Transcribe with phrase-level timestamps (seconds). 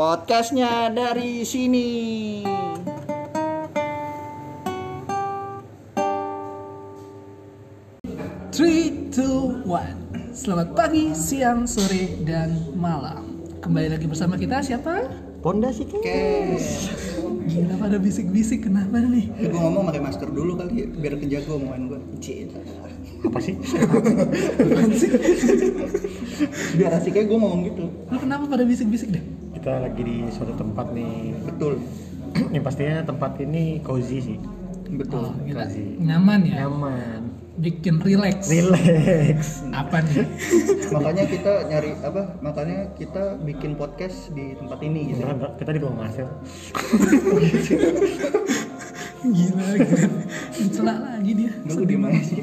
[0.00, 1.90] Podcastnya dari sini.
[8.48, 10.00] Three, two, one.
[10.32, 13.44] Selamat pagi, siang, sore, dan malam.
[13.60, 15.04] Kembali lagi bersama kita siapa?
[15.44, 16.96] Pondasi kes.
[17.52, 19.28] Gila pada bisik-bisik kenapa nih?
[19.52, 22.00] Gue ngomong pakai masker dulu kali biar kejaga omongan gue.
[22.24, 22.56] Cita.
[23.20, 23.52] apa sih
[24.64, 25.12] Apaan sih?
[26.80, 27.84] Biar asik kayak gue ngomong gitu.
[27.84, 29.24] Lu kenapa pada bisik-bisik deh?
[29.60, 31.76] Kita lagi di suatu tempat nih Betul.
[32.56, 34.38] yang pastinya tempat ini cozy sih
[34.90, 35.22] Betul.
[35.22, 35.70] Oh, gila.
[35.70, 36.02] Kasih.
[36.02, 36.66] Nyaman ya?
[36.66, 38.48] nyaman Bikin relax.
[38.48, 40.24] relax Apa nih?
[40.96, 42.40] Makanya kita nyari apa?
[42.40, 45.28] Makanya kita bikin podcast di tempat ini gitu.
[45.28, 46.26] Kita di bawah Marcel
[49.22, 50.08] Gila, gila.
[50.50, 51.52] Dicela lagi dia.
[51.62, 52.40] Gue di mana sih?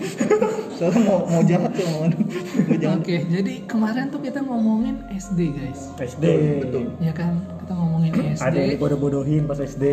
[0.71, 1.73] Soalnya mau mau jahat.
[1.73, 2.99] Gue jangan.
[2.99, 5.89] Oke, jadi kemarin tuh kita ngomongin SD guys.
[5.97, 6.23] SD
[6.61, 6.93] Betul.
[6.99, 7.41] Ya kan?
[7.59, 8.41] Kita ngomongin SD.
[8.41, 9.83] ada yang dibodoh-bodohin pas SD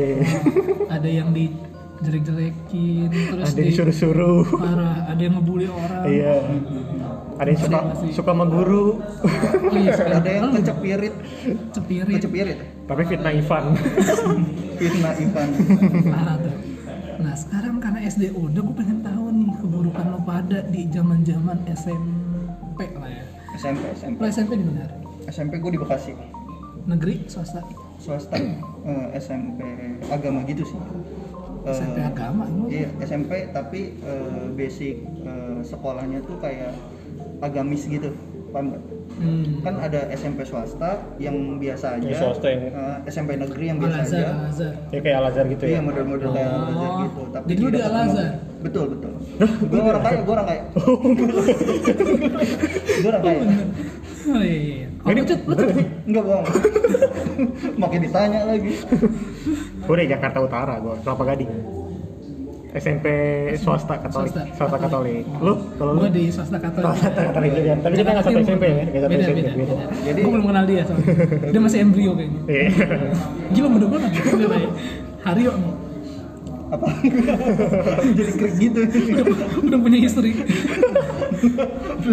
[0.86, 6.38] ada yang dijelek-jelekin terus ada yang disuruh-suruh parah ada yang ngebully orang iya
[7.34, 9.02] ada yang suka Masih- suka sama guru
[9.64, 10.22] Oh iya, sekarang.
[10.22, 11.14] Ada yang kecepirit,
[11.72, 12.58] cepirit kecepirit.
[12.86, 13.64] tapi fitnah Ivan
[14.78, 15.48] Fitnah Ivan.
[16.06, 16.54] parah tuh
[17.20, 21.58] nah sekarang karena SD udah gue pengen tahu nih keburukan lo pada di zaman zaman
[21.70, 24.18] SMP lah ya SMP, SMP.
[24.18, 24.82] lo SMP di mana
[25.30, 26.12] SMP gue di Bekasi.
[26.84, 27.62] negeri swasta
[27.96, 29.64] Swasta eh, SMP
[30.12, 30.76] agama gitu sih.
[31.64, 36.76] Eh, SMP agama Iya, SMP tapi eh, basic eh, sekolahnya tuh kayak
[37.40, 38.12] agamis gitu.
[38.54, 38.82] Paham nggak?
[39.18, 39.44] hmm.
[39.60, 42.06] Kan ada SMP swasta yang biasa aja.
[42.06, 44.30] Yang swasta yang- eh, SMP negeri yang biasa Azhar aja.
[44.30, 46.54] Al Azhar ya kayak Al Azhar gitu Iya ya model-model kayak Oh.
[46.54, 47.20] Al Azhar gitu.
[47.28, 48.30] Tapi Jadi lu di Al Azhar?
[48.62, 49.12] Betul betul.
[49.66, 50.62] gue orang kaya, gue orang kaya.
[52.94, 53.40] gue orang kaya.
[54.24, 54.88] oh iya iya iya.
[55.04, 55.40] oh, Ini cut
[56.06, 56.46] Enggak bohong.
[57.82, 58.72] Makin ditanya lagi.
[59.84, 61.50] gue dari Jakarta Utara gue Kelapa Gading
[62.74, 63.06] SMP
[63.54, 64.34] swasta Katolik.
[64.34, 65.22] Swasta, swasta Katolik.
[65.22, 65.54] Katolik lu?
[65.78, 66.10] Kalau lu?
[66.10, 66.84] Di swasta katolik.
[66.90, 67.72] Swasta Katolik juga.
[67.78, 69.74] Tapi kita nggak satu SMP ya nggak satu SMP beda.
[70.02, 71.06] Jadi- gue belum kenal dia soalnya.
[71.54, 72.40] Dia masih embrio kayaknya.
[72.50, 72.68] Iya.
[73.54, 74.10] gila muda banget.
[75.26, 75.72] Haryo nih
[76.74, 76.86] Apa?
[78.18, 78.80] Jadi krik gitu.
[79.62, 80.30] udah punya istri.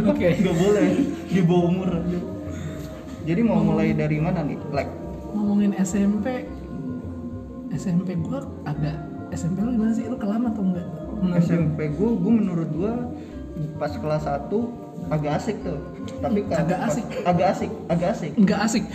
[0.06, 0.28] Oke.
[0.38, 0.88] Gak boleh.
[1.26, 1.90] Di bawah umur.
[3.26, 4.62] Jadi mau mulai dari mana nih?
[4.70, 4.92] Like
[5.34, 6.46] ngomongin SMP
[7.74, 11.42] SMP gue agak SMP lu gimana sih lu kelam atau enggak Menurut?
[11.42, 12.94] SMP gue, gue menurut gue
[13.76, 14.50] pas kelas 1
[15.04, 15.78] agak asik tuh.
[16.18, 17.06] Tapi kan Agak asik?
[17.24, 18.32] agak asik, agak asik.
[18.36, 18.84] enggak asik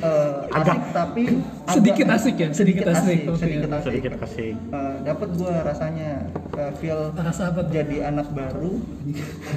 [0.00, 2.48] Eh, asik tapi agak- Sedikit asik ya?
[2.50, 3.38] Sedikit asik, oke.
[3.38, 3.86] sedikit asik.
[3.86, 6.10] sedikit kasih Eh, dapat gue rasanya
[6.52, 7.72] eh, feel rasa apa tuh?
[7.72, 8.72] jadi anak baru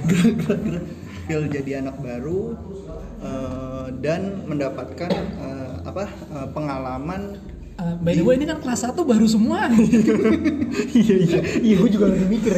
[1.26, 2.56] feel jadi anak baru
[3.22, 7.22] eh, dan mendapatkan eh, apa eh, pengalaman
[7.82, 9.66] Uh, by the way ini kan kelas 1 baru semua.
[11.02, 11.40] Iya iya.
[11.66, 12.54] Iya gue juga lagi mikir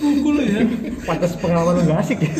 [0.00, 0.64] pukul ya.
[1.04, 2.32] Pantas pengalaman lu nggak asik ya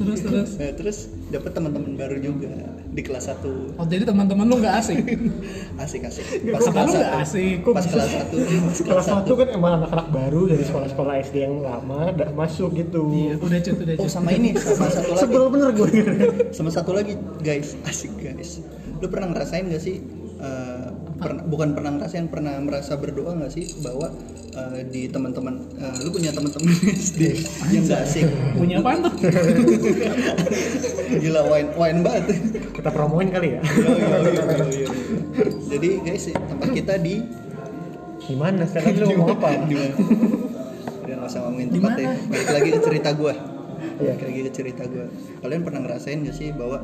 [0.00, 0.50] terus terus.
[0.56, 2.48] Eh, terus dapat teman-teman baru juga
[2.90, 4.98] di kelas 1 oh jadi teman-teman lu nggak asik?
[5.84, 6.24] Asik asik.
[6.42, 7.20] Lu kelas nggak satu.
[7.22, 7.58] asik?
[7.76, 12.30] Pas kelas 1 kelas satu kan emang anak-anak baru dari sekolah-sekolah SD yang lama udah
[12.32, 13.12] masuk gitu.
[13.12, 14.10] Iya udah cut udah oh cut.
[14.10, 15.20] sama ini sama satu lagi.
[15.22, 15.90] Sebel bener gue.
[16.50, 17.76] Sama satu lagi guys.
[17.84, 18.64] Asik guys.
[18.98, 20.00] Lu pernah ngerasain gak sih
[20.40, 20.88] eh,
[21.20, 24.08] pernah bukan pernah ngerasain pernah merasa berdoa gak sih bahwa
[24.56, 26.72] eh, di teman-teman eh, lu punya teman-teman
[27.12, 27.44] SD
[27.76, 28.24] yang gak asik?
[28.56, 29.14] Punya apaan tuh?
[31.22, 32.24] Gila wine wine banget.
[32.72, 33.60] Kita promoin kali ya.
[33.60, 34.42] Yo, yo, yo,
[34.72, 34.88] yo.
[35.68, 37.20] jadi guys tempat kita di
[38.24, 39.48] gimana sekarang lu ngomong apa?
[41.04, 42.10] Udah nggak usah ngomongin tempat ya.
[42.30, 43.34] Balik lagi ke cerita gua.
[44.00, 44.16] Iya.
[44.16, 45.06] balik lagi ke cerita gua.
[45.44, 46.78] Kalian pernah ngerasain gak sih bahwa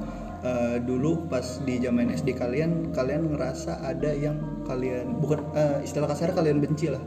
[0.47, 6.07] eh, dulu pas di zaman SD kalian kalian ngerasa ada yang kalian bukan eh, istilah
[6.07, 7.03] kasar kalian benci lah.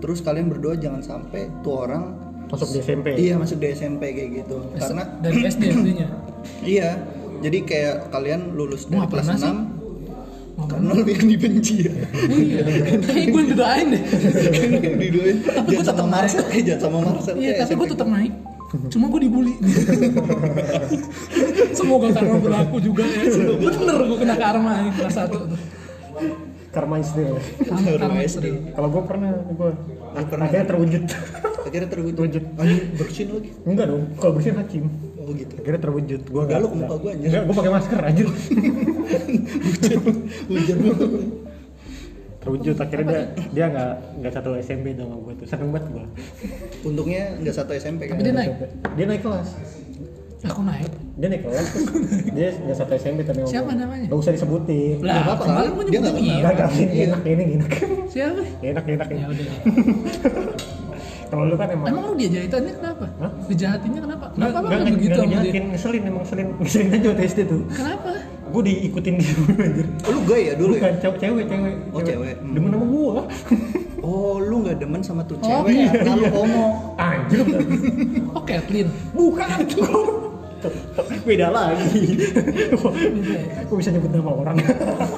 [0.00, 2.16] Terus kalian berdoa jangan sampai tuh orang
[2.50, 4.60] masuk di SMP iya masuk di SMP kayak gitu.
[4.76, 5.62] Karena dari SD
[5.96, 6.08] nya
[6.60, 7.00] iya
[7.40, 9.48] jadi kayak kalian lulus dari Wah, kelas pernah sih.
[9.48, 9.80] 6
[10.60, 11.92] karena lebih yang dibenci ya.
[12.28, 12.60] Iya
[13.00, 14.02] kayak gue didoain deh.
[15.00, 18.34] Didoain Tapi sama tetep Marcel eh jangan sama Marcel iya tapi gue tetap naik.
[18.86, 19.54] Cuma gue dibully
[21.72, 23.22] semoga karma berlaku juga ya.
[23.56, 25.60] Bener gue kena karma ini kelas satu tuh.
[26.70, 27.26] Karma istri
[27.66, 29.70] karma, Karma istri kalau gue pernah gue
[30.10, 30.46] Ah, pernah.
[30.50, 31.02] akhirnya terwujud.
[31.60, 32.14] Akhirnya terwujud.
[32.18, 32.44] Terwujud.
[32.58, 33.50] anjir bersin lagi?
[33.62, 34.84] Enggak dong kalau bersihin hakim
[35.16, 35.54] oh gitu.
[35.54, 36.20] Akhirnya terwujud.
[36.26, 37.26] Gue Galuk muka gua, anjir.
[37.30, 38.26] enggak gue pakai masker anjir
[40.46, 40.78] hujan.
[42.40, 43.22] Terwujud akhirnya dia
[43.52, 45.46] dia nggak nggak satu SMP sama gue tuh.
[45.46, 46.04] Seneng banget gue
[46.82, 48.16] untungnya nggak satu SMP kan?
[48.16, 48.52] Tapi dia naik.
[48.96, 49.48] dia naik kelas
[50.42, 51.66] aku naik Dia naik kelas
[52.30, 53.52] dia nggak satu SMP tapi ngomong.
[53.52, 54.06] Siapa namanya?
[54.08, 54.96] Gak usah disebutin.
[55.00, 56.40] lah apa-apa, kemarin dia gua nggak nyebutin kenal.
[56.40, 56.56] Gak iya.
[56.56, 57.70] gak ini enak ini enak.
[58.08, 59.46] siapa Enak enak ya udah.
[61.30, 63.30] Kalau lu kan emang emang lu dia jahitannya kenapa Hah?
[63.46, 66.88] dijahatinnya kenapa Nggak, kenapa lu nggak, nggak begitu nggak sama dia ngeselin emang ngeselin ngeselin
[66.90, 68.10] aja waktu SD tuh kenapa
[68.50, 69.30] gue diikutin dia
[69.62, 70.80] anjir Oh, lu gay ya dulu ya?
[70.82, 72.34] bukan cewek cewek cewek Oh, cewek.
[72.34, 72.50] Hmm.
[72.50, 73.14] demen sama gua
[74.00, 76.30] Oh, lu nggak demen sama tuh Oh, cewek iya, karena lu iya.
[76.34, 76.64] homo.
[76.98, 77.38] anjir
[78.28, 79.86] oh Kathleen bukan beda
[80.62, 81.74] lagi Beda ya?
[83.64, 84.56] kok bisa nyebut nama orang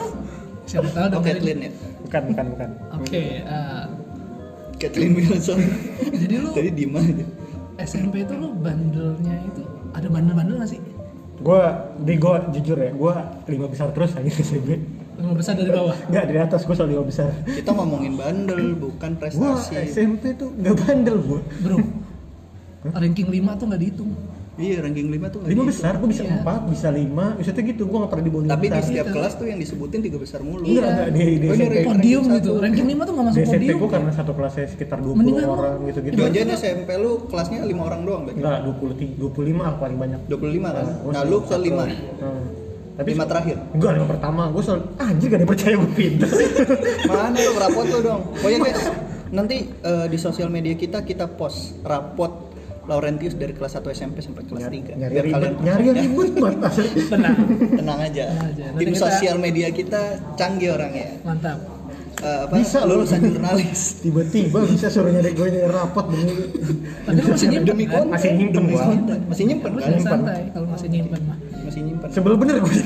[0.62, 1.35] siapa tahu Oh, dengerin.
[1.37, 1.71] Kathleen ya?
[2.03, 3.85] bukan bukan bukan oke eh,
[4.79, 5.59] Kathleen Wilson.
[6.12, 7.25] jadi lu Tadi Dima aja.
[7.81, 10.81] SMP itu lu bandelnya itu ada bandel-bandel gak sih
[11.39, 11.61] gue
[12.00, 13.12] di gue jujur ya gue
[13.49, 14.77] lima besar terus aja SMP
[15.12, 19.11] lima besar dari bawah nggak dari atas gue selalu lima besar Kita ngomongin bandel, bukan
[19.12, 19.73] gue prestasi.
[19.89, 21.77] SMP tuh nggak bandel gue bro
[22.93, 24.11] ranking 5 tuh nggak dihitung
[24.52, 25.69] Iya, ranking 5 tuh nggak lima dihitung.
[25.72, 26.32] besar gue bisa Iya.
[26.37, 29.14] empat bisa lima maksudnya gitu gue nggak pernah di bawah Tapi di setiap Iya.
[29.14, 30.60] kelas tuh yang disebutin tiga besar mulu.
[30.62, 33.54] Enggak, enggak, di, di Oh, SMP podium gitu ranking 5 tuh nggak di masuk SMP
[33.56, 37.58] podium gue karena satu kelasnya sekitar 20 Mendingan lu- orang gitu-gitu Jangan SMP lu kelasnya
[37.62, 38.34] 5 orang doang, Bek.
[38.34, 40.84] enggak 20 25 ah paling banyak 25 kan?
[40.98, 41.64] gua Nah, lu ke satu.
[41.64, 41.84] 5.
[42.20, 42.43] Hmm.
[42.93, 43.56] tapi Lima terakhir.
[43.72, 46.28] enggak lima pertama gue selalu anjir gak ada percaya gue pintar
[47.08, 48.20] Mana lu rapot lu dong?
[48.37, 48.82] Pokoknya guys,
[49.31, 52.42] nanti eh, di sosial media kita kita post rapot
[52.93, 54.94] Laurentius dari kelas 1 SMP sampai kelas 3.
[54.94, 57.37] nyari ribet nyari yang ribet banget asli tenang
[57.73, 58.25] tenang aja.
[58.75, 60.00] Tim kita- sosial media kita
[60.35, 61.17] canggih orangnya.
[61.23, 61.59] mantap
[62.15, 62.55] Eh, apa?
[62.55, 63.03] Bisa lu.
[63.03, 63.81] lulusan jurnalis.
[64.05, 66.31] tiba-tiba bisa suruh nyari gue nyari rapot demi
[67.03, 69.19] tapi masih nyimpen Demi kan konten, Masih nyimpen demi konten.
[69.27, 69.83] Masih nyimpen kan?
[69.83, 72.09] jangan santai kalau masih nyimpen mah Masih nyimpen.
[72.09, 72.75] sebel bener gue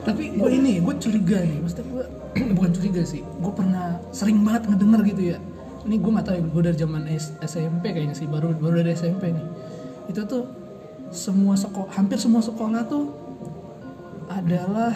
[0.00, 2.04] tapi gue ini gue curiga nih maksudnya gue
[2.58, 5.38] bukan curiga sih gue pernah sering banget ngedenger gitu ya
[5.88, 8.92] ini gue nggak tahu ya gue dari zaman S- SMP kayaknya sih baru baru dari
[8.92, 9.46] SMP nih.
[10.12, 10.44] Itu tuh
[11.10, 13.10] semua sekolah hampir semua sekolah tuh
[14.30, 14.94] adalah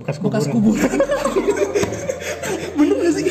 [0.00, 0.80] bekas bekas kuburan.
[0.80, 0.98] kuburan.
[2.78, 3.26] Bener gak sih?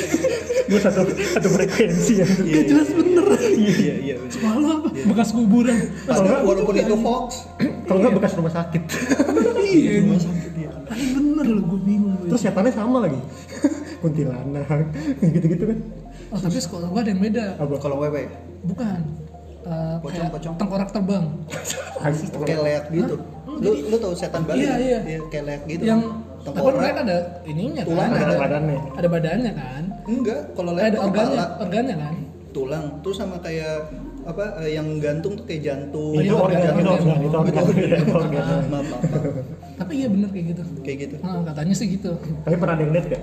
[0.69, 2.27] Gue satu satu frekuensi ya.
[2.27, 3.25] Gak jelas bener.
[3.41, 4.15] Iya, iya, iya.
[4.31, 4.89] sekolah apa?
[4.91, 5.77] Bekas kuburan.
[6.07, 7.29] Padahal walaupun itu hoax,
[7.89, 8.81] kalau nggak bekas rumah sakit.
[9.71, 10.71] Iya rumah sakit ya.
[10.83, 12.15] tapi bener loh gue bingung.
[12.27, 13.19] Terus setannya sama lagi.
[14.01, 14.87] Kuntilanak
[15.21, 15.79] gitu-gitu kan
[16.31, 18.23] oh tapi sekolah gue ada yang beda apa Kalau wewe
[18.63, 18.99] bukan
[19.61, 20.55] Eh, Pocong, kayak pocong.
[20.57, 21.25] tengkorak terbang
[22.41, 23.15] leak gitu.
[23.61, 24.65] Lu lu tau setan Bali?
[24.65, 24.73] Iya,
[25.05, 25.19] iya.
[25.29, 25.83] kayak leak gitu.
[25.85, 26.01] yang
[26.41, 26.65] Tengkorak.
[26.65, 28.79] tapi mereka ada ininya Tulang kan ada badannya.
[28.97, 32.15] ada badannya kan Enggak, kalau leak ada organnya kepala, organnya kan
[32.51, 33.75] tulang, terus sama kayak
[34.25, 36.17] apa eh, yang gantung tuh kayak jantung.
[36.17, 37.85] Itu iya, organ itu organ.
[38.01, 38.43] itu organ
[39.77, 41.15] tapi iya bener kayak gitu Kayak gitu.
[41.21, 42.11] nah, katanya sih gitu
[42.41, 43.21] tapi pernah ada yang lihat gak?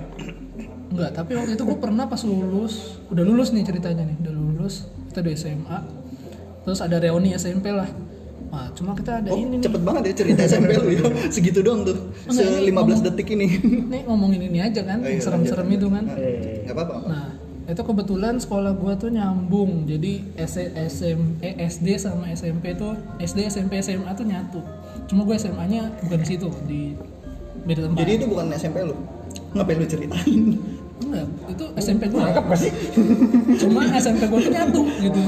[0.99, 2.73] Enggak tapi waktu itu gue pernah pas lulus
[3.07, 4.73] udah lulus nih ceritanya nih udah lulus
[5.07, 5.77] kita udah SMA
[6.61, 7.87] terus ada reuni SMP lah
[8.49, 9.61] Nah, cuma kita ada Oh, ini nih.
[9.61, 11.05] cepet banget ya cerita SMP lu ya.
[11.29, 11.93] Segitu doang tuh.
[12.25, 13.45] Se Enggak, ini 15 ngomong- detik ini.
[13.85, 16.03] Nih ngomongin ini aja kan, Oh, iya, yang serem-serem lanjut, itu kan.
[16.09, 16.95] Eh, Enggak apa-apa.
[17.05, 17.27] Nah,
[17.69, 19.85] itu kebetulan sekolah gua tuh nyambung.
[19.85, 24.65] Jadi S- SM, eh, SD sama SMP tuh SD, SMP, SMA tuh nyatu.
[25.05, 26.97] Cuma gue SMA-nya bukan di situ, di
[27.63, 28.01] beda tempat.
[28.01, 28.97] Jadi itu bukan SMP lu.
[29.51, 30.41] Ngapain lu ceritain?
[30.99, 32.19] Enggak, itu SMP gue.
[32.19, 32.71] Nangkep gak sih?
[33.57, 35.21] Cuma SMP gue tuh nyatu gitu.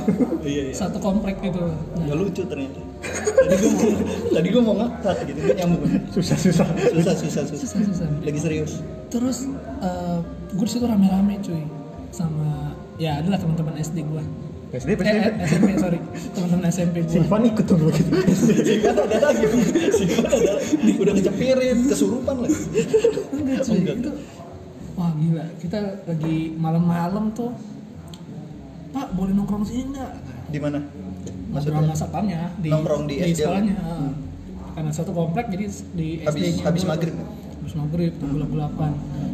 [0.44, 0.74] Iya, iya.
[0.76, 1.60] Satu komplek gitu.
[1.64, 2.80] Nah, Nggak lucu ternyata.
[3.02, 3.92] Tadi gua mau
[4.30, 5.82] tadi gua mau ngangkat gitu, gua nyambung.
[6.14, 6.68] Susah-susah.
[6.94, 7.68] Susah, susah, susah.
[7.68, 8.08] susah susah.
[8.22, 8.72] Lagi serius.
[9.10, 9.48] Terus
[9.82, 10.20] eh
[10.52, 11.64] gue di situ rame-rame cuy
[12.12, 14.24] sama ya adalah teman-teman SD gue.
[14.72, 16.00] SD Eh, pasti eh, SMP sorry,
[16.32, 17.28] teman-teman SMP si gue.
[17.28, 18.12] Ivan ikut tuh gitu.
[18.64, 19.46] Singkat ada lagi.
[19.92, 20.92] Singkat ada lagi.
[20.96, 22.60] Udah kecepirin, kesurupan lagi.
[23.36, 23.96] Enggak cuy, Enggak.
[24.00, 24.12] itu
[25.02, 25.46] wah gila.
[25.58, 27.50] Kita lagi malam-malam tuh
[28.92, 30.12] Pak, boleh nongkrong sini enggak?
[30.52, 30.80] Di mana?
[31.52, 33.44] Ngobrol sama satpamnya di, Nongkrong di SD.
[33.44, 33.76] sekolahnya.
[33.80, 34.12] Hmm.
[34.72, 35.66] Karena satu komplek jadi
[35.96, 37.16] di Habis- SD -nya habis maghrib.
[37.18, 38.92] Habis maghrib tuh gelap-gelapan.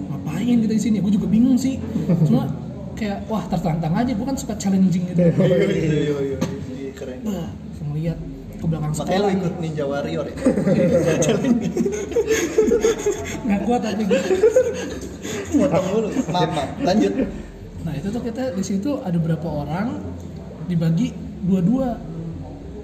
[0.08, 0.98] Ngapain kita di sini?
[1.02, 1.82] Gue juga bingung sih.
[2.26, 2.50] Cuma
[2.94, 4.12] kayak wah tertantang aja.
[4.14, 5.22] Gue kan suka challenging gitu.
[5.26, 6.38] Iya, iya, iya, iya,
[6.78, 7.18] iya, keren.
[7.26, 8.18] Wah, langsung lihat
[8.58, 9.30] ke belakang Makanya sekolah.
[9.30, 10.36] lu ikut Ninja Warrior ya?
[13.46, 14.20] Nggak kuat tapi gue.
[15.54, 16.08] Potong dulu.
[16.30, 16.70] Maaf, maaf.
[16.82, 17.14] Lanjut.
[17.86, 19.88] Nah itu tuh kita di situ ada berapa orang
[20.66, 21.96] dibagi dua-dua.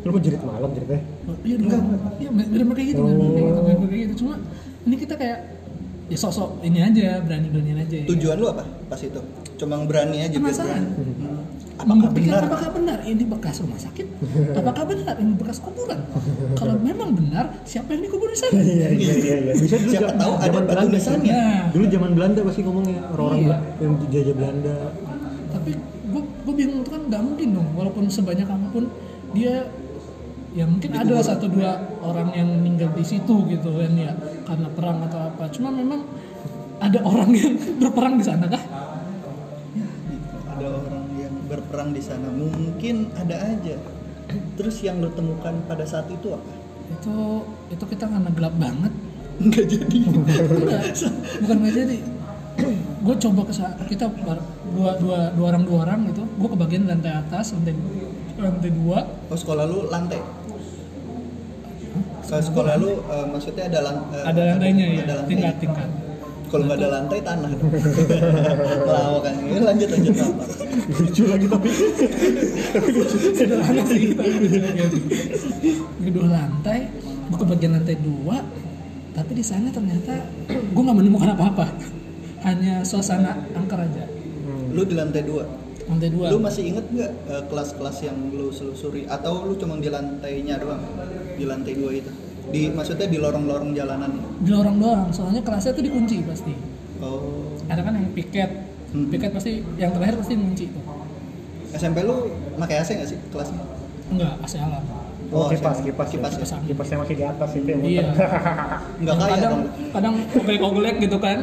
[0.04, 1.04] Lu kok jerit malam ceritanya?
[1.24, 1.80] Oh, iya enggak,
[2.20, 4.14] iya bener kayak gitu, bener kayak gitu, bener kayak gitu.
[4.20, 4.34] Cuma
[4.84, 5.40] ini kita kayak
[6.12, 7.96] ya sosok ini aja, berani-beranian aja.
[8.04, 8.06] ya.
[8.12, 9.20] Tujuan lu apa pas itu?
[9.56, 10.84] Cuma berani aja Penasaran.
[10.84, 10.88] berani.
[10.92, 11.23] Hmm.
[11.74, 12.44] Membuktikan benar?
[12.48, 14.08] apakah benar ini bekas rumah sakit?
[14.62, 16.00] Apakah benar ini bekas kuburan?
[16.60, 18.62] Kalau memang benar, siapa yang dikubur di sana?
[18.62, 19.54] Iya iya iya iya.
[19.66, 21.34] Bisa dulu Siapa tahu ada batu nisannya.
[21.34, 23.58] Nah, Dulu zaman Belanda pasti ngomongnya orang-orang Iya.
[23.82, 24.76] Yang dijajah Belanda.
[25.50, 25.72] tapi
[26.14, 28.86] gue gue bingung itu kan nggak mungkin dong, walaupun sebanyak apa pun
[29.34, 29.66] dia
[30.54, 34.14] ya mungkin ada satu dua orang yang meninggal di situ gitu kan ya
[34.46, 36.06] karena perang atau apa cuma memang
[36.78, 38.62] ada orang yang berperang di sana kah
[41.84, 43.76] berperang di sana mungkin ada aja.
[44.56, 46.52] Terus yang lo temukan pada saat itu apa?
[46.96, 48.94] Itu itu kita karena gelap banget.
[49.44, 50.00] Nggak jadi.
[50.64, 51.58] Bukan.
[51.60, 51.98] Nggak jadi.
[53.04, 53.54] Gue coba ke
[53.92, 54.06] kita
[54.72, 56.24] dua dua dua orang dua orang gitu.
[56.40, 57.76] Gue kebagian lantai atas lantai
[58.40, 59.04] lantai dua.
[59.28, 60.22] Oh sekolah lu lantai?
[62.24, 65.02] Kalau sekolah lu eh, maksudnya ada lan- eh, ada lantainya ya?
[65.06, 65.30] ada lantai.
[65.30, 65.90] tingkat tingkat
[66.54, 67.74] kalau nggak ada lantai tanah dong
[69.26, 69.34] kan.
[69.42, 70.14] Ini lanjut lanjut.
[70.22, 70.46] Apa
[71.02, 71.70] lucu lagi tapi.
[73.34, 75.02] Sederhana sih tapi lucu aja sih.
[75.98, 76.80] kedua lantai
[77.34, 78.38] gue ke bagian lantai dua
[79.18, 80.14] tapi di sana ternyata
[80.54, 81.74] gue nggak menemukan apa-apa.
[82.46, 84.06] Hanya suasana angker aja.
[84.70, 85.50] Lu di lantai dua?
[85.90, 86.30] Lantai dua.
[86.30, 89.10] Lu masih inget nggak eh, kelas-kelas yang lu selusuri?
[89.10, 90.86] Atau lu cuma di lantainya doang?
[91.34, 92.14] Di lantai dua itu
[92.54, 96.54] di maksudnya di lorong-lorong jalanan di lorong doang soalnya kelasnya tuh dikunci pasti.
[97.02, 97.58] Oh.
[97.68, 98.52] Ada kan yang piket.
[98.94, 99.10] Hmm.
[99.10, 100.84] piket pasti yang terakhir pasti kunci tuh.
[101.74, 102.30] SMP lu
[102.62, 103.66] pakai AC nggak sih kelasnya?
[104.14, 104.86] Enggak AC alam.
[105.34, 105.90] Oh, kipas, SMP.
[105.90, 106.38] kipas, kipas ya?
[106.38, 106.68] Kipas angin.
[106.70, 108.06] kipasnya masih di atas itu yang iya.
[108.06, 108.30] muter.
[109.02, 109.64] Nggak kaya kadang dong.
[109.90, 111.40] kadang kogel-kogolek gitu kan.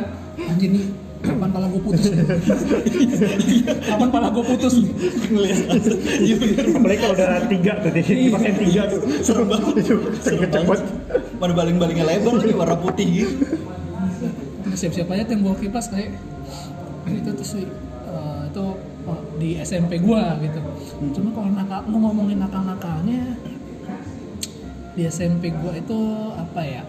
[0.46, 0.86] Anjir nih
[1.80, 2.12] gue putus.
[3.88, 4.74] Kapan pala gue putus?
[5.32, 5.58] Ngeliat.
[6.20, 6.34] Iya
[7.00, 9.00] kalau udah tiga tuh di kipas yang tiga tuh.
[9.24, 9.74] Serem banget.
[9.80, 10.80] Itu cepet.
[11.40, 13.34] Mana baling-balingnya lebar lagi warna putih gitu.
[14.70, 16.14] Siap-siap aja bawa kipas kayak
[17.10, 17.64] itu tuh sih
[18.06, 18.64] eh, itu
[19.08, 20.60] oh, di SMP gua gitu.
[21.16, 23.34] Cuma kalau nakal mau ngomongin nakal-nakalnya
[24.94, 25.98] di SMP gua itu
[26.36, 26.82] apa ya?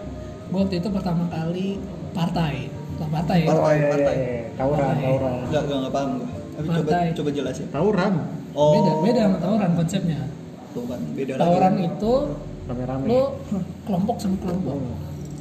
[0.52, 1.80] Gua waktu itu pertama kali
[2.12, 2.68] partai.
[3.00, 3.48] Tau partai ya?
[3.50, 4.16] Oh iya Partai.
[4.62, 4.78] Iya iya.
[4.78, 6.28] tawuran tawuran nggak nggak nggak paham gua.
[6.52, 7.06] Tapi coba Partai.
[7.16, 7.66] coba jelasin.
[7.72, 8.12] Tawuran
[8.52, 8.72] oh.
[8.76, 10.20] Beda beda sama tawuran konsepnya.
[10.72, 12.12] Tuh kan beda tawuran lagi itu
[12.62, 13.06] rame-rame.
[13.08, 13.22] lo
[13.88, 14.76] kelompok sama kelompok.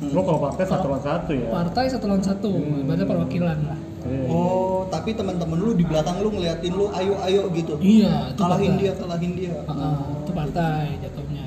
[0.01, 0.17] Hmm.
[0.17, 1.47] lo kalau partai satu lawan satu ya?
[1.53, 3.79] partai satu lawan satu ibaratnya perwakilan lah.
[4.01, 4.33] Iya, iya.
[4.33, 7.77] oh tapi teman-teman lu di belakang lu ngeliatin lu ayo ayo gitu?
[7.77, 8.81] Iya itu kalahin partai.
[8.81, 9.53] dia kalahin dia.
[9.61, 11.45] Heeh, itu partai jatuhnya.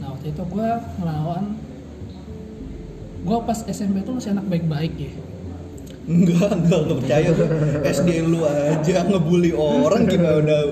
[0.00, 1.44] Nah waktu itu gue ngelawan
[3.18, 5.12] gue pas SMP itu masih anak baik-baik ya
[6.08, 7.48] Enggak, enggak, enggak percaya gue
[7.84, 10.62] SD lu aja ngebully orang gimana udah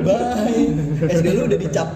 [0.00, 0.68] baik
[1.06, 1.88] SD lu udah dicap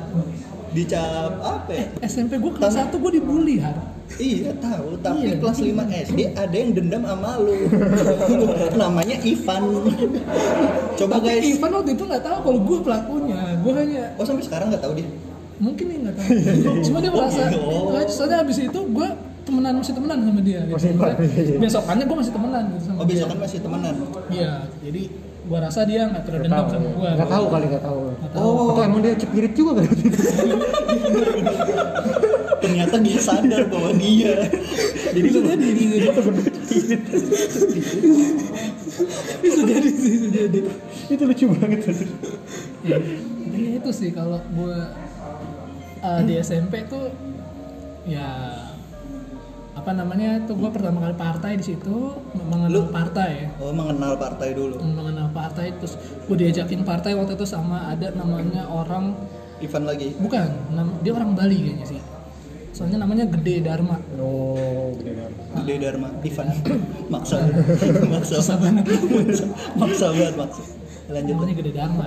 [0.71, 1.85] dicap apa ya?
[2.04, 3.75] SMP gue kelas 1 gue dibully har
[4.12, 5.38] Iya tahu, tapi Iya.
[5.38, 7.54] kelas 5 SD ada yang dendam sama lu.
[8.76, 9.62] Namanya Ivan.
[10.92, 11.47] Coba tapi guys.
[11.49, 14.95] Ivan waktu itu nggak tahu kalau gue pelakunya gue hanya Oh sampai sekarang nggak tahu
[14.95, 15.09] dia.
[15.57, 16.30] mungkin dia nggak tahu
[16.87, 17.92] cuma dia merasa Oh.
[17.92, 19.09] Nah, soalnya abis itu gue
[19.61, 20.76] temenan masih temenan sama dia gitu.
[20.81, 21.61] Masih Ivan.
[21.61, 23.95] besokannya gue masih temenan gitu sama Oh dia besok kan masih temenan.
[24.33, 25.02] iya jadi
[25.50, 28.00] gue rasa dia nggak terlalu dendam tahu sama gue nggak tahu kali nggak tahu
[28.33, 28.49] tahu.
[28.49, 28.71] Oh.
[28.73, 30.21] atau emang dia cepirit juga kali waktu itu
[32.61, 34.37] Ternyata dia sadar bahwa dia.
[35.11, 36.09] Jadi lu bisa jadi bisa jadi
[39.40, 40.61] bisa jadi sih bisa jadi
[41.11, 42.07] itu lucu banget tadi
[42.85, 42.97] ya,
[43.81, 44.76] itu sih kalau gue
[46.05, 47.11] uh, di SMP tuh
[48.07, 48.55] ya
[49.71, 51.95] apa namanya tuh gue pertama kali partai di situ
[52.35, 54.77] mengenal Lu- partai ya Oh mengenal partai dulu.
[54.79, 59.15] mengenal partai terus gue diajakin partai waktu itu sama ada namanya orang
[59.59, 60.17] Ivan lagi.
[60.17, 62.00] bukan nam- dia orang Bali kayaknya sih
[62.71, 66.09] soalnya namanya Gede Dharma oh gede banget Gede Dharma.
[66.21, 66.47] Ivan.
[67.12, 67.37] Maksa.
[68.07, 68.35] maksa.
[68.37, 68.85] susah banget
[69.75, 70.62] maksa banget maksa.
[71.09, 71.35] Lanjut.
[71.37, 72.07] namanya Gede Dharma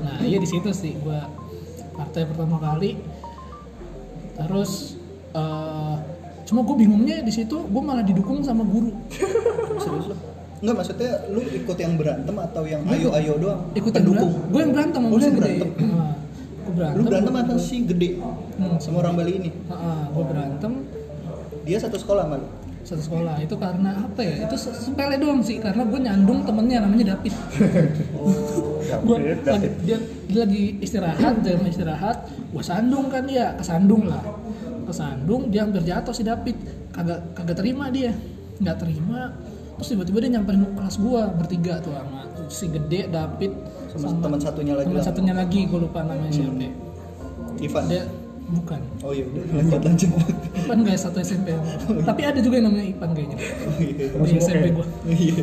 [0.00, 1.20] nah iya di situ sih gue
[1.92, 2.96] partai pertama kali
[4.34, 4.96] terus
[5.32, 5.96] eh,
[6.44, 8.90] cuma gue bingungnya di situ gue malah didukung sama guru
[9.76, 10.14] Serius?
[10.58, 13.60] Enggak maksudnya lu ikut yang berantem atau yang ayo-ayo doang?
[13.72, 14.30] ikut yang Pendukung.
[14.30, 15.68] berantem gue yang berantem sama Oh, yang berantem?
[15.82, 16.12] Nah,
[16.62, 18.10] gue berantem Lu berantem sama si gede
[18.52, 19.50] Hmm, sama orang Bali ini.
[20.08, 20.72] gue berantem
[21.62, 22.48] Dia satu sekolah sama lu.
[22.82, 26.78] satu sekolah itu karena apa ya itu se- sepele doang sih karena gue nyandung temennya
[26.80, 27.30] namanya David
[28.12, 29.72] gue David, lagi, David.
[29.80, 34.18] dia, dia lagi istirahat jam istirahat gue sandung kan dia kesandung lah
[34.86, 36.56] kesandung dia hampir jatuh si David.
[36.92, 38.12] Kagak kagak terima dia.
[38.58, 39.32] Nggak terima.
[39.80, 42.22] Terus tiba-tiba dia nyamperin kelas gue bertiga tuh sama
[42.52, 43.52] si gede David
[43.90, 46.54] Sama teman satunya lagi teman satunya lagi gue lupa namanya siapa
[47.62, 47.84] Ivan.
[47.88, 48.02] dia
[48.52, 48.80] bukan.
[49.00, 50.10] Oh iya udah lanjut lanjut.
[50.52, 51.56] Ipan guys satu SMP
[52.04, 53.36] tapi ada juga yang namanya Ipan kayaknya.
[53.40, 54.36] Oh, iya.
[54.36, 55.42] di SMP gue Iya.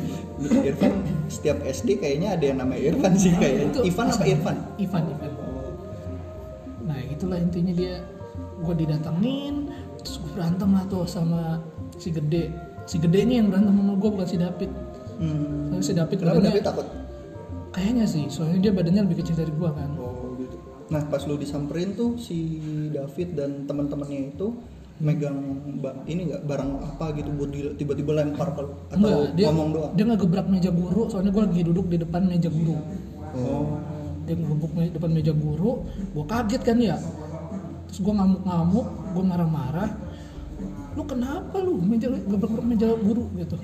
[0.72, 0.93] Irfan
[1.27, 3.65] setiap SD kayaknya ada yang namanya Irfan sih kayaknya.
[3.74, 4.58] Itu Ivan apa Irfan?
[4.77, 5.31] Ivan Ivan.
[6.86, 7.93] Nah itulah intinya dia
[8.60, 9.56] gue didatengin
[9.98, 11.60] terus gue berantem lah tuh sama
[11.94, 12.51] si gede
[12.84, 14.72] si gedenya yang berantem sama gue bukan si David
[15.16, 15.68] Hmm.
[15.70, 16.88] Soalnya si David Kenapa badannya David takut?
[17.70, 20.56] kayaknya sih soalnya dia badannya lebih kecil dari gue kan Oh gitu.
[20.88, 22.56] Nah pas lu disamperin tuh si
[22.89, 24.56] David dan teman-temannya itu
[24.98, 25.36] megang
[25.78, 28.72] ba- ini nggak barang apa gitu buat tiba-tiba lempar ke lu?
[28.86, 29.92] atau Enggak, dia ngomong doang?
[29.94, 32.75] dia ngegebrak meja guru soalnya gue lagi duduk di depan meja guru
[33.30, 33.75] Oh.
[34.24, 36.96] dia ngegebuk me- depan meja guru gue kaget kan ya
[37.89, 39.89] terus gue ngamuk-ngamuk gue marah-marah.
[40.93, 41.81] Lu kenapa lu?
[41.81, 43.58] Meja gebrak meja guru gitu.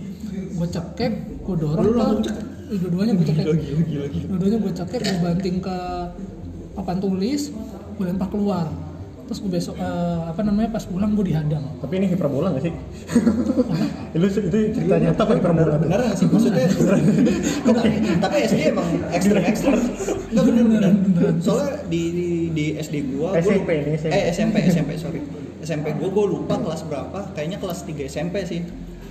[0.58, 1.14] Gue cekek
[1.46, 2.26] gue dorong
[2.66, 3.46] Lu dua-duanya gue cekek.
[4.26, 5.78] Dua-duanya gue cekek gue banting ke
[6.76, 7.56] papan tulis
[7.96, 8.68] gue lempar keluar
[9.26, 11.66] terus gue besok eh, apa namanya pas pulang gue dihadang.
[11.82, 12.74] Tapi ini hiperbola nggak sih?
[14.16, 15.76] itu itu cerita nyata apa hiperbola?
[15.82, 16.70] bener nggak sih maksudnya
[17.66, 17.90] tapi,
[18.22, 19.82] tapi SD emang ekstrem ekstrem.
[20.30, 20.92] Nggak bener bener.
[21.42, 24.14] Soalnya di di, di SD gua gua SMP ini, SMP.
[24.14, 25.20] eh SMP SMP sorry.
[25.66, 27.20] SMP gua gua lupa kelas berapa.
[27.34, 28.62] Kayaknya kelas 3 SMP sih.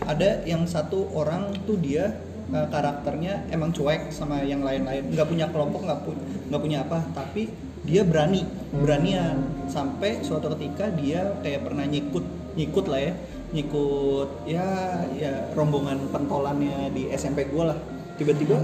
[0.07, 2.15] Ada yang satu orang tuh dia
[2.55, 5.11] eh, karakternya emang cuek sama yang lain-lain.
[5.11, 6.11] Nggak punya kelompok nggak pu
[6.55, 7.03] nggak punya apa.
[7.11, 12.25] Tapi dia berani beranian sampai suatu ketika dia kayak pernah nyikut
[12.57, 13.13] nyikut lah ya
[13.55, 14.67] nyikut ya
[15.15, 17.79] ya rombongan pentolannya di SMP gua lah.
[18.19, 18.59] Tiba-tiba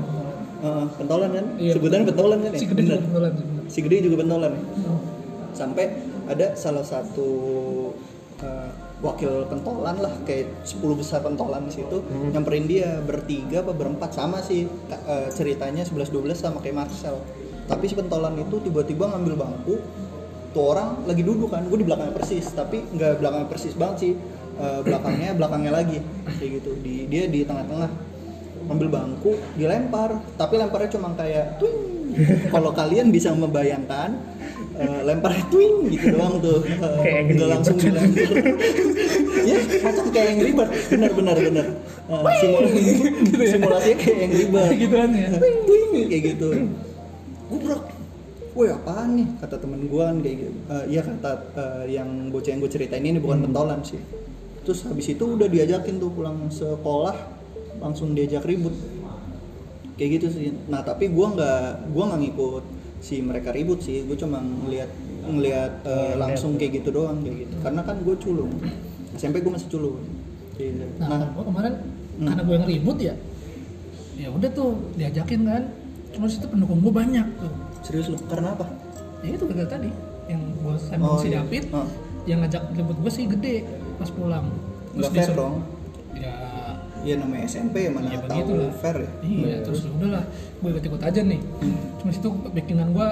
[0.67, 1.47] eh, pentolan kan?
[1.59, 1.73] Iya.
[1.79, 2.59] sebutan pentolan kan ya?
[2.59, 2.99] Si gede juga Bener.
[2.99, 3.33] sih, bener.
[3.71, 4.63] si gede juga pentolan ya?
[5.55, 5.85] Sampai
[6.27, 7.31] ada salah satu
[8.43, 14.11] eh, wakil pentolan lah kayak 10 besar pentolan di situ nyamperin dia bertiga apa berempat.
[14.11, 17.19] Sama sih eh, ceritanya 11 12 sama kayak Marcel
[17.71, 19.79] tapi si pentolan itu tiba-tiba ngambil bangku
[20.51, 24.13] tuh orang lagi duduk kan gue di belakangnya persis tapi nggak belakangnya persis banget sih.
[24.59, 25.99] Eh, belakangnya belakangnya lagi
[26.43, 26.71] kayak gitu.
[26.83, 28.11] Di dia di tengah-tengah.
[28.71, 31.79] Ambil bangku dilempar tapi lemparnya cuma kayak twing.
[32.55, 34.19] Kalau kalian bisa membayangkan
[34.75, 36.67] eh, lemparnya twing gitu doang tuh.
[36.67, 38.31] Eh, Kayak Angry nggak langsung dilempar.
[39.41, 41.67] Ya macam kayak yang ribet benar benar benar.
[42.11, 42.83] Eh, simulasi
[43.55, 45.31] simulasinya kayak yang ribet gituan ya.
[45.39, 46.49] Twing twing kayak gitu
[47.51, 47.83] gubrak.
[48.51, 49.29] Woi apaan nih?
[49.39, 50.53] Kata temen gue kan kayak gitu.
[50.71, 53.99] Eh, iya kata eh, yang bocah yang gue ceritain ini bukan pentolan sih.
[54.67, 57.15] Terus habis itu udah diajakin tuh pulang sekolah
[57.79, 58.75] langsung diajak ribut.
[59.95, 60.47] Kayak gitu sih.
[60.67, 62.65] Nah tapi gue nggak gue nggak ngikut
[62.99, 64.03] si mereka ribut sih.
[64.03, 64.91] Gue cuma ngeliat
[65.31, 67.55] ngeliat eh, langsung kayak gitu doang kayak gitu.
[67.63, 68.51] Karena kan gue culun
[69.15, 70.01] SMP gue masih culun
[70.55, 70.85] Kayak gitu.
[71.03, 71.29] nah, nah.
[71.35, 71.75] gua kemarin
[72.21, 72.29] Hmm.
[72.29, 73.15] karena gue yang ribut ya
[74.21, 75.63] ya udah tuh diajakin kan
[76.21, 77.49] cuma situ pendukung gue banyak tuh
[77.81, 78.69] serius lu karena apa
[79.21, 79.89] ya itu gagal tadi
[80.29, 81.41] yang gue sama Oh, si iya.
[81.41, 81.89] David Oh.
[82.23, 83.65] yang ngajak ribut gue sih gede
[83.97, 84.53] pas pulang
[84.93, 85.65] nggak dia fair dong
[86.13, 86.37] ya
[87.01, 90.25] Iya namanya SMP mana ya tahu lah fair ya iya terus ya udahlah
[90.61, 91.41] gue ikut ikut aja nih
[91.97, 93.09] cuma situ bikinan gue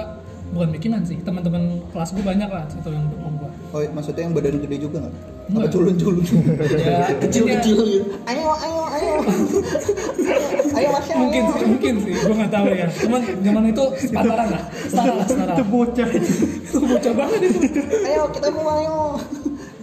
[0.49, 4.33] bukan bikinan sih teman-teman kelas gue banyak lah situ yang dukung gue Oh maksudnya yang
[4.33, 5.13] badan gede juga nggak?
[5.49, 5.71] Apa Nggak.
[5.73, 6.25] culun-culun?
[6.77, 8.05] Ya, Kecil-kecil gitu.
[8.25, 9.13] Ayo, ayo, ayo.
[10.79, 12.13] ayo masya mungkin sih mungkin sih.
[12.15, 12.87] Gue nggak tahu ya.
[12.89, 14.63] Cuman zaman itu sepantaran lah.
[14.87, 16.07] Setara lah setara Itu bocah.
[16.09, 17.59] itu bocah banget itu.
[18.07, 18.97] Ayo kita mau ayo.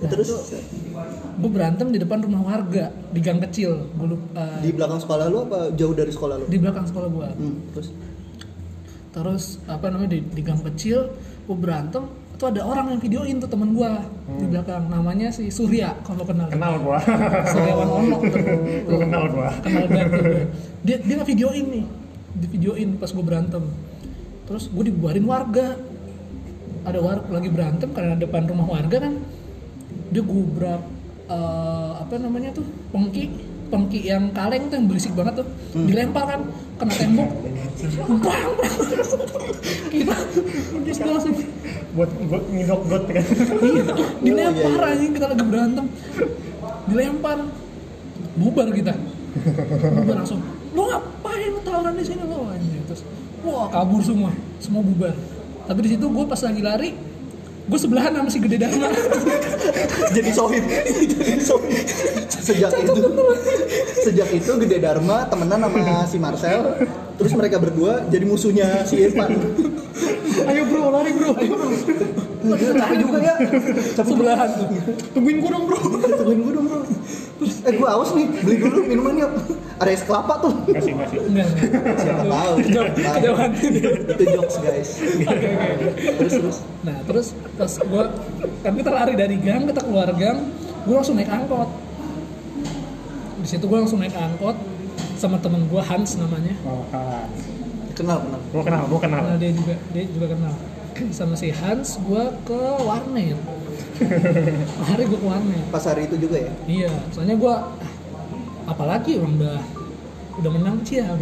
[0.09, 0.28] Terus.
[1.37, 3.92] Gue berantem di depan rumah warga di gang kecil.
[3.92, 6.44] Gue lupa di belakang sekolah lu apa jauh dari sekolah lu?
[6.48, 7.88] di belakang sekolah gue Hmm, terus?
[9.12, 11.12] Terus apa namanya di, di gang kecil
[11.46, 12.04] gue berantem
[12.37, 13.90] itu ada orang yang videoin tuh temen gue
[14.37, 14.92] di belakang.
[14.92, 16.53] Namanya si Surya kalau kenal.
[16.53, 17.01] Kenal gua.
[17.49, 18.40] Suryawan Ono tuh.
[18.85, 19.49] Gua kenal gua.
[19.64, 20.25] kenal banget tuh
[20.85, 21.85] dia dia nggak videoin nih.
[22.37, 23.64] Di videoin pas gue berantem.
[24.44, 25.81] Terus gue dibuarin warga.
[26.85, 29.16] Ada war lagi berantem karena depan rumah warga kan.
[30.12, 30.85] Dia gubrak
[31.33, 32.68] eh, apa namanya tuh?
[32.92, 35.46] Pengki pengki yang kaleng tuh yang berisik banget tuh.
[35.74, 36.40] Dilempar kan
[36.79, 37.31] kena tembok.
[38.22, 38.50] Bang.
[39.92, 40.14] Kita
[40.85, 41.35] terus dia langsung
[41.96, 43.24] Buat buat ngidok got kan.
[43.64, 43.83] iya
[44.20, 44.92] dilempar iya, iya.
[44.92, 45.87] anjing kita lagi berantem.
[46.88, 47.38] Dilempar
[48.37, 48.92] bubar kita.
[49.96, 50.40] Bubar langsung
[50.76, 53.00] lo ngapain lo tawuran di sini lo anjing terus
[53.40, 55.16] wah kabur semua semua bubar.
[55.66, 56.90] Tapi di situ gue pas lagi lari
[57.66, 58.88] gue sebelahan sama si gede dharma
[60.16, 60.64] jadi sohib.
[61.18, 61.74] jadi sohib.
[62.46, 63.02] Sejak itu
[64.07, 66.61] sejak itu Gede Dharma temenan sama si Marcel.
[67.18, 69.35] Terus mereka berdua jadi musuhnya si Irfan.
[70.46, 71.35] Ayo bro, lari bro.
[72.46, 73.35] Gila, capek juga ya.
[73.98, 74.66] Capek sebelahan tuh
[75.12, 75.78] Tungguin gua dong bro.
[75.82, 76.78] Tungguin gue dong bro.
[77.66, 79.26] Eh gue haus nih, beli dulu minumannya.
[79.76, 80.52] Ada es kelapa tuh.
[80.72, 81.18] Kasih kasih.
[81.28, 81.96] enggak enggak.
[82.00, 82.52] Siapa tahu.
[82.96, 83.50] Kejauhan.
[84.14, 84.90] Itu jokes guys.
[86.16, 86.56] Terus terus.
[86.87, 87.26] nah terus
[87.59, 88.04] pas gue
[88.62, 90.38] kan kita lari dari gang kita keluar gang
[90.87, 91.66] gue langsung naik angkot
[93.42, 94.54] di situ gue langsung naik angkot
[95.18, 97.26] sama temen gue Hans namanya Oh, kan.
[97.96, 98.40] Kenal kenal.
[98.52, 99.22] Gua kenal, gua kenal.
[99.24, 100.52] Nah, dia juga dia juga kenal
[101.11, 103.38] sama si Hans gue ke warnet
[104.88, 106.52] hari gue ke warnet Pas hari itu juga ya.
[106.66, 107.54] iya soalnya gue
[108.66, 109.59] apalagi orang udah
[110.37, 111.16] udah menang ciam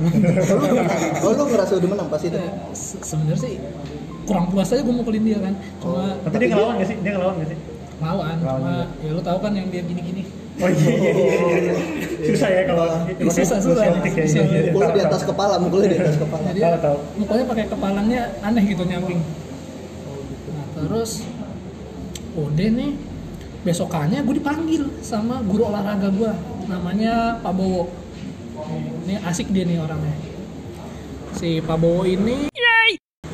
[1.25, 2.35] oh lu ngerasa udah menang pas itu
[2.73, 3.55] Se- sebenarnya sih
[4.25, 6.97] kurang puas aja gue mukulin dia kan cuma Tapi dia ngelawan gak sih?
[6.99, 7.59] Dia ngelawan gak sih?
[8.03, 11.35] lawan cuma ya lu tahu kan yang dia gini-gini Oh iya iya iya.
[11.59, 11.75] iya.
[12.31, 13.85] Susah ya kalau Ih, susah, susah.
[13.85, 14.61] Ya, iya, iya, iya.
[14.71, 16.61] mukulnya di atas kepala mukulnya di atas kepala jadi
[17.19, 19.19] mukulnya pakai kepalanya aneh gitu nyamping
[20.85, 21.25] terus
[22.37, 22.93] udah nih
[23.65, 26.33] besokannya gue dipanggil sama guru olahraga gue
[26.69, 27.89] namanya Pak Bowo.
[29.05, 30.13] Ini asik dia nih orangnya.
[31.33, 32.53] Si Pak Bowo ini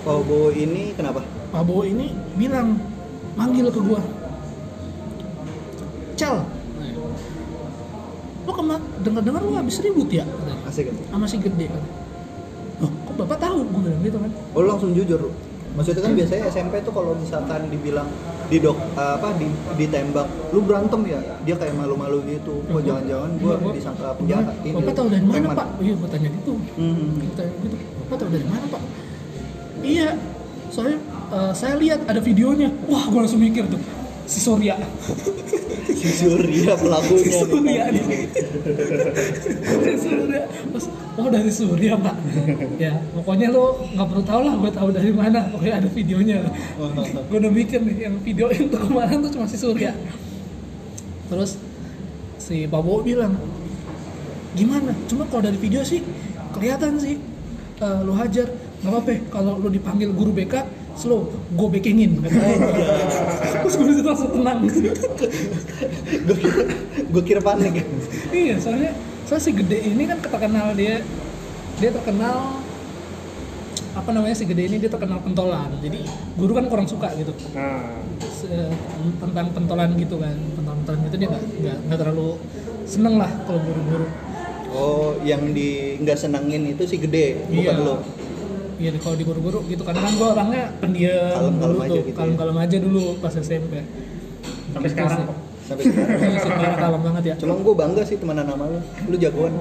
[0.07, 1.27] oh Bowo ini kenapa?
[1.51, 2.79] Pak Bowo ini bilang
[3.35, 3.99] manggil ke gua.
[6.15, 6.47] Cel
[8.41, 10.25] lo kemar dengar-dengar lu habis ribut ya?
[10.65, 10.97] asik kan?
[11.13, 11.83] Sama si gede kan
[12.81, 13.69] Loh, kok bapak tahu?
[13.69, 14.33] Gue bilang gitu kan.
[14.57, 15.31] Oh langsung jujur lu
[15.71, 18.09] maksudnya kan biasanya SMP tuh kalau misalkan dibilang
[18.47, 22.59] di dok apa di ditembak lu berantem ya dia kayak malu-malu gitu.
[22.65, 24.75] Kok jangan-jangan gua Iya, disangka gua- penjahat ini.
[24.75, 25.67] Bapak tahu dari mana pak?
[25.79, 26.53] Iya gue tanya gitu.
[26.75, 27.09] Hmm.
[27.17, 27.77] Gua tanya gitu.
[28.01, 28.83] Bapak tahu dari mana pak?
[29.81, 30.09] Iya
[30.69, 30.99] soalnya
[31.31, 32.69] eh, saya lihat ada videonya.
[32.85, 33.79] Wah gue langsung mikir tuh
[34.31, 34.79] si Surya.
[35.91, 37.83] Si Surya pelakunya si Surya.
[37.91, 38.05] nih.
[39.83, 40.43] si Surya.
[40.47, 40.87] Terus,
[41.19, 42.17] oh dari Surya pak.
[42.79, 45.51] Ya pokoknya lo nggak perlu tahu lah gue tahu dari mana.
[45.51, 46.39] Pokoknya ada videonya.
[47.27, 49.91] Gue udah mikir nih yang video itu kemarin tuh cuma si Surya.
[51.27, 51.59] Terus
[52.39, 53.35] si Pak Bowo bilang
[54.55, 54.95] gimana?
[55.11, 56.07] Cuma kalau dari video sih
[56.55, 57.19] kelihatan sih
[57.83, 58.47] eh, lo hajar.
[58.81, 61.29] Nggak apa-apa kalau lo dipanggil guru BK slow.
[61.51, 62.19] Gue backingin
[63.61, 64.59] terus gue di situ langsung tenang.
[66.25, 66.63] Gue kira
[67.07, 67.75] gue kira panik.
[67.77, 67.85] Ya
[68.33, 68.91] iya soalnya
[69.25, 71.05] soalnya si gede ini kan terkenal dia
[71.77, 72.61] dia terkenal
[73.91, 75.71] apa namanya si gede ini dia terkenal pentolan.
[75.79, 76.03] Jadi
[76.35, 77.35] guru kan kurang suka gitu.
[77.53, 78.71] Nah, Se-
[79.19, 80.37] tentang pentolan gitu kan.
[80.57, 82.29] Pentolan gitu dia nggak nggak nggak terlalu
[82.87, 84.07] seneng lah kalau guru-guru.
[84.71, 87.83] Oh yang di nggak senengin itu si gede bukan Iya.
[87.83, 87.95] lo
[88.81, 89.83] Iya kalau di guru-guru gitu.
[89.83, 92.01] Karena kan gue orangnya pendiam Kalem-kalem dulu aja tuh.
[92.01, 92.17] gitu ya.
[92.17, 93.73] kalem-kalem aja dulu pas SMP
[94.67, 95.27] sampai Gitu sekarang sih.
[95.63, 96.19] sampai sekarang.
[96.61, 97.35] Iya kalem banget ya.
[97.37, 98.81] Cuma gue bangga sih temenan sama lu.
[99.05, 99.53] Lu jagoan.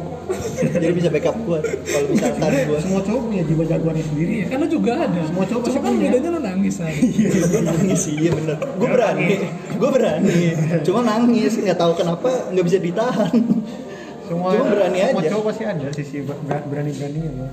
[0.55, 4.47] Jadi bisa backup gue kalau misalkan gue Semua cowok punya jiwa jagoannya sendiri Iya ya.
[4.47, 5.19] kan lu juga ada.
[5.21, 6.03] Semua cowok cuma pasti kan punya.
[6.09, 7.01] bedanya lu nangis aja
[7.51, 7.99] gue nangis.
[7.99, 8.55] Sih iya bener.
[8.55, 9.27] Gue berani.
[9.69, 10.37] gue berani.
[10.81, 11.51] Cuma nangis.
[11.55, 13.33] Nggak tahu kenapa nggak bisa ditahan.
[14.23, 15.29] Semua Cuma berani Semua aja.
[15.29, 16.17] cowok pasti ada sisi
[16.63, 17.51] berani-beraninya loh.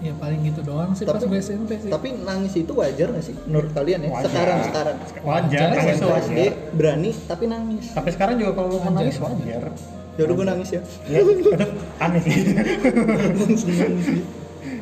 [0.00, 3.20] Ya paling gitu doang sih pas Tapi- gue SMP sih tapi nangis itu wajar nggak
[3.22, 4.24] sih menurut kalian ya Wajar.
[4.26, 6.52] sekarang sekarang Wajar, Wajar, nangis SMP tuh SD wajar.
[6.72, 8.92] berani tapi nangis Sampai sekarang juga kalau mau Wajar.
[8.94, 9.62] nangis wajar.
[10.10, 11.20] ya udah gue nangis ya Ya,
[12.04, 12.36] aneh sih.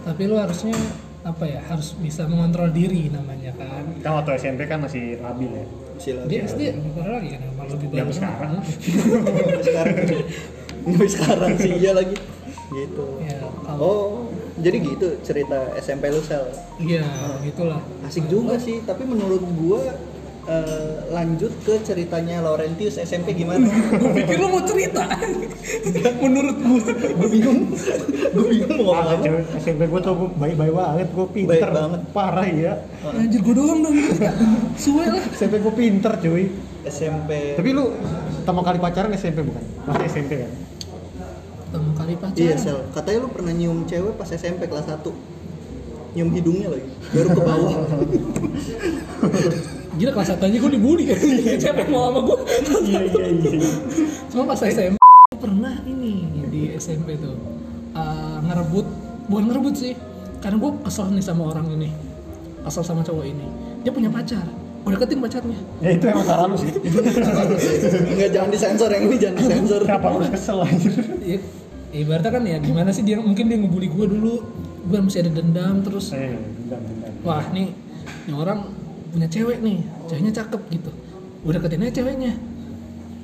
[0.01, 0.75] tapi lu harusnya
[1.21, 5.67] apa ya harus bisa mengontrol diri namanya kan Kan waktu SMP kan masih labil ya.
[5.99, 8.53] Sila, dia SD lebih parah lagi kan malah lebih parah sekarang.
[9.67, 9.97] Sekarang
[11.05, 12.17] sekarang sih iya lagi
[12.69, 14.18] gitu ya kalau oh
[14.59, 16.51] jadi gitu cerita SMP lu sel.
[16.83, 17.07] Iya
[17.47, 18.83] gitulah asik juga sih.
[18.83, 19.83] Tapi menurut gua
[20.49, 23.69] eh, lanjut ke ceritanya Laurentius SMP gimana?
[24.01, 25.05] Gue pikir lu mau cerita.
[26.25, 26.81] Menurut gue
[27.15, 27.61] gue bingung.
[28.33, 29.59] Gue bingung mau ngomong apa.
[29.61, 31.69] SMP gue tuh baik-baik banget, gue pinter.
[31.69, 32.01] Baik banget.
[32.17, 32.75] Parah ya.
[33.13, 33.97] anjir gue doang dong.
[34.83, 35.23] Suwe lah.
[35.37, 36.45] SMP gue pinter cuy.
[36.89, 37.93] SMP Tapi lu
[38.43, 39.63] pertama kali pacaran SMP bukan?
[39.85, 40.51] Masih SMP kan?
[41.69, 42.81] Pertama kali iya pacaran sel.
[42.97, 45.05] Katanya lu pernah nyium cewek pas SMP kelas 1
[46.17, 47.77] nyium hidungnya lagi baru ke bawah.
[49.99, 51.05] Gila kelas satu aja gue dibully.
[51.63, 52.37] Siapa yang mau sama gue
[52.89, 53.69] iya iya iya.
[54.33, 54.97] cuma pas SMP
[55.37, 57.37] pernah ini di SMP tuh
[57.93, 58.89] uh, ngerebut
[59.29, 59.93] bukan ngerebut sih
[60.41, 61.93] karena gue kesel nih sama orang ini
[62.65, 63.45] kesel sama cowok ini.
[63.85, 64.49] Dia punya pacar
[64.89, 66.73] gue deketin pacarnya Ya itu emang salah lu sih.
[68.09, 70.93] Enggak jangan disensor yang ini jangan disensor Kenapa harus kesel anjir?
[71.23, 71.39] ya,
[71.91, 74.35] ibaratnya kan ya gimana sih dia mungkin dia ngebully gue dulu
[74.83, 77.11] gue masih ada dendam terus Eh, bentar, bentar.
[77.21, 77.69] wah nih
[78.25, 78.73] ini orang
[79.09, 80.91] punya cewek nih ceweknya cakep gitu
[81.39, 82.33] gue deketin aja ceweknya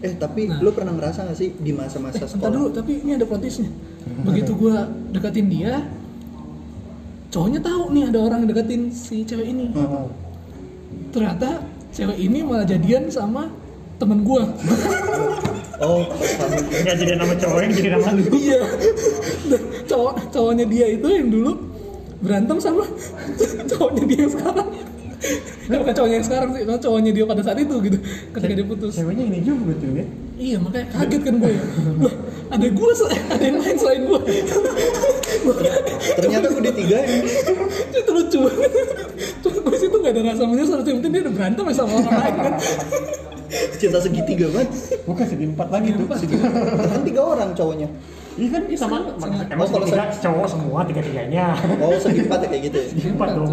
[0.00, 0.60] eh tapi Nah.
[0.60, 3.72] lu pernah ngerasa gak sih di masa-masa Entar sekolah dulu, tapi ini ada plotisnya.
[4.20, 5.80] Begitu gua deketin dia,
[7.30, 9.72] cowoknya tahu nih ada orang yang deketin si cewek ini.
[9.72, 10.04] Heeh.
[11.10, 11.62] Ternyata
[11.94, 13.46] cewek ini malah jadian sama
[13.96, 14.44] temen gua.
[15.84, 16.02] oh.
[16.74, 18.22] Enggak jadi nama cowok yang jadi nama lu.
[18.34, 18.60] iya.
[19.46, 21.52] Dan Cowok cowoknya dia itu yang dulu
[22.24, 22.88] berantem sama
[23.70, 24.68] cowoknya dia yang sekarang.
[25.64, 27.98] Ya, bukan cowoknya yang sekarang sih, cowoknya dia pada saat itu gitu.
[28.36, 28.92] Ketika dia putus.
[28.92, 30.06] Ceweknya ini juga tuh ya.
[30.34, 31.62] Iya makanya kaget kan gue ya.
[32.02, 32.14] Loh,
[32.50, 32.90] ada gue,
[33.30, 34.20] ada yang lain selain gue.
[36.18, 37.22] ternyata gue ditinggalin
[37.92, 38.38] itu lucu
[40.04, 42.54] gak ada rasa menyesal yang penting dia udah berantem ya sama orang lain kan
[43.80, 44.68] cinta segitiga banget
[45.04, 46.04] Bukan segi empat lagi tuh.
[46.04, 46.18] Empat.
[46.88, 47.88] kan tiga orang cowoknya
[48.34, 51.46] Iya kan sama, sama- emang Oh, kalau segitiga cowok semua tiga tiganya.
[51.78, 53.50] oh segi empat ya kayak gitu ya Empat dong.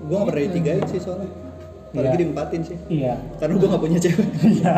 [0.00, 1.28] gue gak pernah ditigain sih soalnya
[1.94, 2.20] apalagi Iya.
[2.20, 3.14] diempatin sih Iya.
[3.38, 4.74] karena gue gak punya cewek Iya.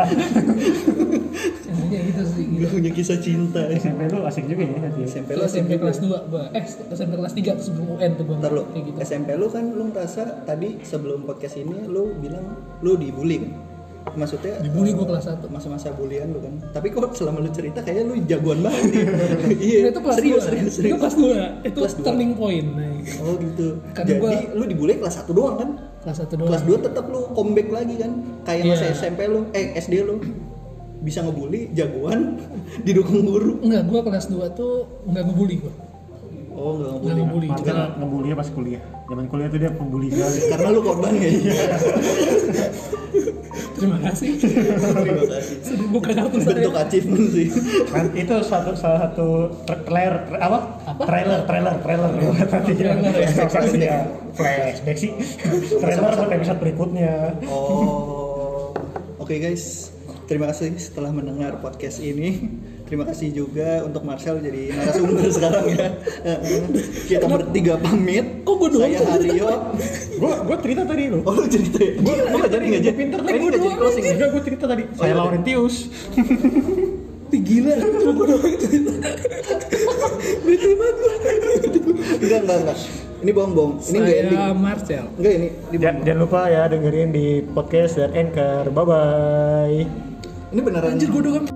[1.86, 2.60] Gitu sih gitu.
[2.60, 5.00] gak punya kisah cinta SMP lu asik juga ya nanti.
[5.06, 6.44] SMP Itu lu SMP kelas 2 gua.
[6.50, 8.36] Eh SMP kelas 3 tuh sebelum UN tuh gua.
[8.38, 8.96] Ntar lu, gitu.
[9.00, 12.44] SMP lu kan lu ngerasa tadi sebelum podcast ini lu bilang
[12.80, 13.52] lu dibully kan?
[14.08, 15.46] Maksudnya Dibully eh, gua kelas 1.
[15.48, 16.54] Masa-masa bulian lu kan.
[16.70, 18.82] Tapi kok selama lu cerita kayaknya lu jagoan banget
[19.58, 19.78] iya.
[19.82, 20.48] Nah, itu kelas serius, 2.
[20.48, 20.98] serius, Itu serius.
[20.98, 21.66] kelas 2.
[21.66, 22.68] Itu Kelas turning point.
[22.68, 23.66] Nah, Oh gitu.
[23.92, 25.70] Karena Jadi gua- lu dibully kelas 1 doang kan?
[26.06, 26.48] Kelas 1 doang.
[26.48, 28.12] Kelas 2 tetap lu comeback lagi kan?
[28.46, 28.94] Kayak masa Iya.
[28.94, 30.22] SMP lu, eh SD lu
[30.96, 32.38] bisa ngebully jagoan
[32.86, 33.58] didukung guru.
[33.60, 35.74] Enggak, gua kelas 2 tuh enggak ngebully gua.
[36.56, 37.20] Oh, enggak Enggak ngebully.
[37.20, 37.46] ngebully.
[37.50, 38.82] Marcel Karena ngebully pas kuliah.
[39.06, 40.38] Zaman kuliah tuh dia pembuli sekali.
[40.54, 41.30] Karena lu korban ya.
[43.76, 44.30] terima kasih.
[44.46, 45.35] Terima kasih.
[45.62, 47.48] Sudah buka kartu Bentuk achievement sih.
[47.86, 49.26] kan itu satu salah satu
[49.62, 50.58] tra- trailer tra- apa?
[51.02, 52.10] trailer trailer trailer.
[52.12, 53.12] Nanti trailer
[53.76, 53.98] ya.
[54.32, 55.10] flashback sih.
[55.76, 57.14] Trailer buat episode berikutnya.
[57.46, 58.74] Oh,
[59.16, 59.90] oke guys,
[60.24, 62.50] terima kasih setelah mendengar podcast ini.
[62.86, 65.88] Terima kasih juga untuk Marcel jadi narasumber sekarang ya.
[67.04, 68.46] Kita bertiga pamit.
[68.46, 68.86] Kok gua doang?
[68.86, 69.48] Saya Haryo.
[70.16, 71.92] gua gua cerita tadi lu Oh, lu cerita ya?
[71.98, 72.94] Gua lu nggak jadi nggak jadi.
[72.94, 74.04] pinter Ini nggak jadi closing.
[74.06, 75.14] enggak gua cerita tadi saya iya.
[75.14, 75.76] Laurentius
[77.26, 77.74] Ih, gila.
[77.74, 78.66] Cuma gua doang itu.
[80.46, 81.14] Bete banget gua.
[82.16, 82.78] Enggak, enggak, enggak.
[83.16, 83.72] Ini bohong-bohong.
[83.82, 84.38] Ini enggak ending.
[84.38, 85.04] Saya Marcel.
[85.18, 89.78] Enggak ini di jangan, jangan lupa ya dengerin di podcast dan anchor bye bye
[90.46, 91.46] Ini beneran Anjir gua doang.